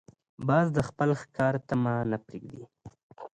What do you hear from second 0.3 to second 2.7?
باز د خپل ښکار طمع نه پرېږدي